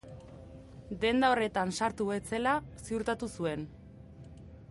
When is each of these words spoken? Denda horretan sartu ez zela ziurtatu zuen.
Denda 1.03 1.29
horretan 1.33 1.75
sartu 1.81 2.09
ez 2.15 2.19
zela 2.33 2.55
ziurtatu 2.87 3.31
zuen. 3.39 3.69